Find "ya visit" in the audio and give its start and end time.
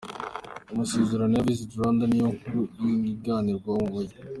1.35-1.69